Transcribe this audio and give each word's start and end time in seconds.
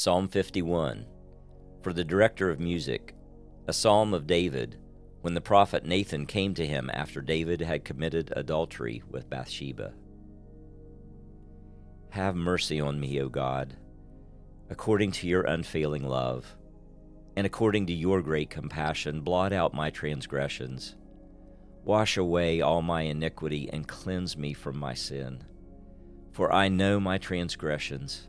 Psalm 0.00 0.28
51 0.28 1.06
For 1.82 1.92
the 1.92 2.04
director 2.04 2.50
of 2.50 2.60
music, 2.60 3.16
a 3.66 3.72
psalm 3.72 4.14
of 4.14 4.28
David, 4.28 4.78
when 5.22 5.34
the 5.34 5.40
prophet 5.40 5.84
Nathan 5.84 6.24
came 6.24 6.54
to 6.54 6.64
him 6.64 6.88
after 6.94 7.20
David 7.20 7.60
had 7.60 7.84
committed 7.84 8.32
adultery 8.36 9.02
with 9.10 9.28
Bathsheba. 9.28 9.94
Have 12.10 12.36
mercy 12.36 12.80
on 12.80 13.00
me, 13.00 13.20
O 13.20 13.28
God, 13.28 13.76
according 14.70 15.10
to 15.10 15.26
your 15.26 15.42
unfailing 15.42 16.04
love, 16.04 16.54
and 17.34 17.44
according 17.44 17.86
to 17.86 17.92
your 17.92 18.22
great 18.22 18.50
compassion, 18.50 19.22
blot 19.22 19.52
out 19.52 19.74
my 19.74 19.90
transgressions. 19.90 20.94
Wash 21.82 22.16
away 22.16 22.60
all 22.60 22.82
my 22.82 23.02
iniquity 23.02 23.68
and 23.72 23.88
cleanse 23.88 24.36
me 24.36 24.52
from 24.52 24.78
my 24.78 24.94
sin. 24.94 25.42
For 26.30 26.52
I 26.52 26.68
know 26.68 27.00
my 27.00 27.18
transgressions 27.18 28.28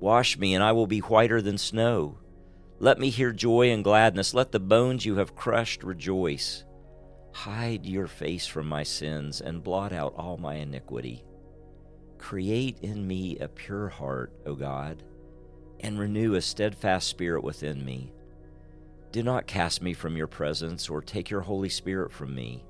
Wash 0.00 0.38
me, 0.38 0.54
and 0.54 0.64
I 0.64 0.72
will 0.72 0.86
be 0.86 1.00
whiter 1.00 1.42
than 1.42 1.58
snow. 1.58 2.18
Let 2.78 2.98
me 2.98 3.10
hear 3.10 3.32
joy 3.32 3.70
and 3.70 3.84
gladness. 3.84 4.32
Let 4.32 4.50
the 4.50 4.58
bones 4.58 5.04
you 5.04 5.16
have 5.16 5.36
crushed 5.36 5.84
rejoice. 5.84 6.64
Hide 7.32 7.84
your 7.84 8.06
face 8.06 8.46
from 8.46 8.66
my 8.66 8.82
sins 8.82 9.42
and 9.42 9.62
blot 9.62 9.92
out 9.92 10.14
all 10.16 10.38
my 10.38 10.54
iniquity. 10.54 11.22
Create 12.16 12.78
in 12.80 13.06
me 13.06 13.38
a 13.38 13.48
pure 13.48 13.88
heart, 13.88 14.32
O 14.46 14.54
God, 14.54 15.02
and 15.80 15.98
renew 15.98 16.34
a 16.34 16.40
steadfast 16.40 17.06
spirit 17.08 17.44
within 17.44 17.84
me. 17.84 18.12
Do 19.12 19.22
not 19.22 19.46
cast 19.46 19.82
me 19.82 19.92
from 19.92 20.16
your 20.16 20.26
presence 20.26 20.88
or 20.88 21.02
take 21.02 21.30
your 21.30 21.40
Holy 21.40 21.68
Spirit 21.68 22.12
from 22.12 22.34
me. 22.34 22.64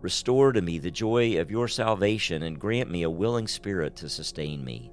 Restore 0.00 0.52
to 0.52 0.62
me 0.62 0.78
the 0.78 0.90
joy 0.90 1.40
of 1.40 1.50
your 1.50 1.66
salvation 1.66 2.42
and 2.42 2.58
grant 2.58 2.90
me 2.90 3.02
a 3.02 3.10
willing 3.10 3.48
spirit 3.48 3.96
to 3.96 4.08
sustain 4.08 4.64
me. 4.64 4.92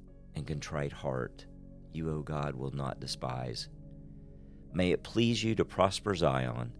and 0.35 0.47
contrite 0.47 0.91
heart, 0.91 1.45
you, 1.93 2.09
O 2.11 2.21
God, 2.21 2.55
will 2.55 2.71
not 2.71 2.99
despise. 2.99 3.69
May 4.73 4.91
it 4.91 5.03
please 5.03 5.43
you 5.43 5.55
to 5.55 5.65
prosper 5.65 6.15
Zion, 6.15 6.71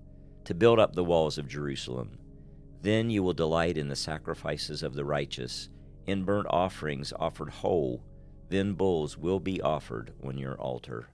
to 0.45 0.53
build 0.53 0.79
up 0.79 0.95
the 0.95 1.03
walls 1.03 1.37
of 1.37 1.47
Jerusalem. 1.47 2.17
Then 2.81 3.09
you 3.09 3.21
will 3.21 3.33
delight 3.33 3.77
in 3.77 3.89
the 3.89 3.95
sacrifices 3.95 4.81
of 4.83 4.93
the 4.93 5.05
righteous, 5.05 5.69
in 6.07 6.23
burnt 6.23 6.47
offerings 6.49 7.13
offered 7.19 7.49
whole. 7.49 8.03
Then 8.49 8.73
bulls 8.73 9.17
will 9.17 9.39
be 9.39 9.61
offered 9.61 10.13
on 10.23 10.37
your 10.37 10.55
altar. 10.55 11.09